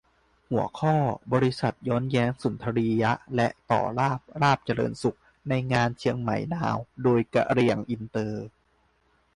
[0.51, 0.95] หัวข้อ:
[1.33, 5.17] บริษัทย้อนแยงสุนทรียะ และ ต่อลาภ ลาภเจริญสุข
[5.49, 8.45] ในงานเชียงใหม่นาว!- โดย: กะเหรี่ยงอินเตอร์